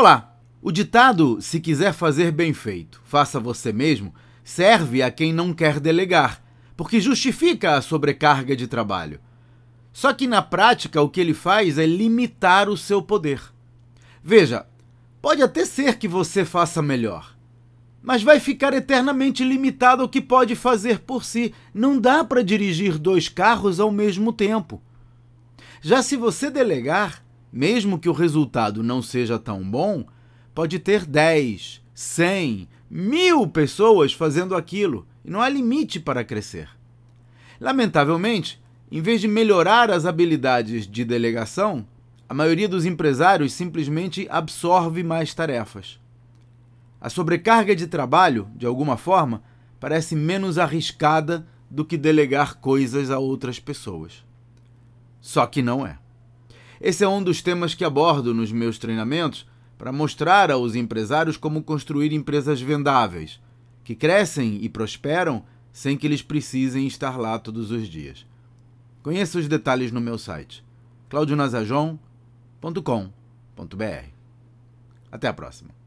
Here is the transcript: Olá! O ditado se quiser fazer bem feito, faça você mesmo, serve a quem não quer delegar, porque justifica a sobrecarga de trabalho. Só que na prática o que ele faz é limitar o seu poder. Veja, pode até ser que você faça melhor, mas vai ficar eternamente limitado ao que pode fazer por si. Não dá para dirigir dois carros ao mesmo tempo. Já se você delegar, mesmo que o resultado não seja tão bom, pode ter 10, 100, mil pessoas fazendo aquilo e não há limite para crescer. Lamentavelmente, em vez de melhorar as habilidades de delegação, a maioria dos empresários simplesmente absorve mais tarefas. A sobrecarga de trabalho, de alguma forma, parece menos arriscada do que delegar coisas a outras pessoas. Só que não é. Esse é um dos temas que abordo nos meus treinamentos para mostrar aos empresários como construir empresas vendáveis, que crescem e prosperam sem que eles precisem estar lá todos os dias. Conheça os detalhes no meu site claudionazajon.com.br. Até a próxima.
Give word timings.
Olá! 0.00 0.34
O 0.62 0.72
ditado 0.72 1.42
se 1.42 1.60
quiser 1.60 1.92
fazer 1.92 2.32
bem 2.32 2.54
feito, 2.54 3.02
faça 3.04 3.38
você 3.38 3.70
mesmo, 3.70 4.14
serve 4.42 5.02
a 5.02 5.10
quem 5.10 5.30
não 5.30 5.52
quer 5.52 5.78
delegar, 5.78 6.42
porque 6.74 6.98
justifica 6.98 7.74
a 7.74 7.82
sobrecarga 7.82 8.56
de 8.56 8.66
trabalho. 8.66 9.20
Só 9.92 10.14
que 10.14 10.26
na 10.26 10.40
prática 10.40 11.02
o 11.02 11.08
que 11.10 11.20
ele 11.20 11.34
faz 11.34 11.76
é 11.76 11.84
limitar 11.84 12.70
o 12.70 12.78
seu 12.78 13.02
poder. 13.02 13.42
Veja, 14.24 14.64
pode 15.20 15.42
até 15.42 15.66
ser 15.66 15.98
que 15.98 16.08
você 16.08 16.46
faça 16.46 16.80
melhor, 16.80 17.36
mas 18.00 18.22
vai 18.22 18.40
ficar 18.40 18.72
eternamente 18.72 19.44
limitado 19.44 20.00
ao 20.00 20.08
que 20.08 20.22
pode 20.22 20.56
fazer 20.56 21.00
por 21.00 21.26
si. 21.26 21.52
Não 21.74 22.00
dá 22.00 22.24
para 22.24 22.42
dirigir 22.42 22.96
dois 22.96 23.28
carros 23.28 23.78
ao 23.78 23.92
mesmo 23.92 24.32
tempo. 24.32 24.80
Já 25.82 26.02
se 26.02 26.16
você 26.16 26.50
delegar, 26.50 27.22
mesmo 27.52 27.98
que 27.98 28.08
o 28.08 28.12
resultado 28.12 28.82
não 28.82 29.02
seja 29.02 29.38
tão 29.38 29.62
bom, 29.62 30.04
pode 30.54 30.78
ter 30.78 31.04
10, 31.04 31.82
100, 31.94 32.68
mil 32.90 33.46
pessoas 33.46 34.12
fazendo 34.12 34.56
aquilo 34.56 35.06
e 35.24 35.30
não 35.30 35.40
há 35.40 35.48
limite 35.48 36.00
para 36.00 36.24
crescer. 36.24 36.68
Lamentavelmente, 37.60 38.60
em 38.90 39.00
vez 39.00 39.20
de 39.20 39.28
melhorar 39.28 39.90
as 39.90 40.06
habilidades 40.06 40.86
de 40.86 41.04
delegação, 41.04 41.86
a 42.28 42.34
maioria 42.34 42.68
dos 42.68 42.84
empresários 42.84 43.52
simplesmente 43.52 44.26
absorve 44.30 45.02
mais 45.02 45.34
tarefas. 45.34 46.00
A 47.00 47.08
sobrecarga 47.08 47.74
de 47.74 47.86
trabalho, 47.86 48.48
de 48.54 48.66
alguma 48.66 48.96
forma, 48.96 49.42
parece 49.78 50.14
menos 50.14 50.58
arriscada 50.58 51.46
do 51.70 51.84
que 51.84 51.96
delegar 51.96 52.56
coisas 52.56 53.10
a 53.10 53.18
outras 53.18 53.58
pessoas. 53.58 54.24
Só 55.20 55.46
que 55.46 55.62
não 55.62 55.86
é. 55.86 55.98
Esse 56.80 57.04
é 57.04 57.08
um 57.08 57.22
dos 57.22 57.42
temas 57.42 57.74
que 57.74 57.84
abordo 57.84 58.32
nos 58.32 58.50
meus 58.50 58.78
treinamentos 58.78 59.46
para 59.76 59.92
mostrar 59.92 60.50
aos 60.50 60.74
empresários 60.74 61.36
como 61.36 61.62
construir 61.62 62.12
empresas 62.12 62.60
vendáveis, 62.60 63.38
que 63.84 63.94
crescem 63.94 64.58
e 64.62 64.68
prosperam 64.68 65.44
sem 65.72 65.96
que 65.96 66.06
eles 66.06 66.22
precisem 66.22 66.86
estar 66.86 67.18
lá 67.18 67.38
todos 67.38 67.70
os 67.70 67.86
dias. 67.86 68.26
Conheça 69.02 69.38
os 69.38 69.48
detalhes 69.48 69.92
no 69.92 70.00
meu 70.00 70.18
site 70.18 70.64
claudionazajon.com.br. 71.08 74.04
Até 75.10 75.26
a 75.26 75.32
próxima. 75.32 75.79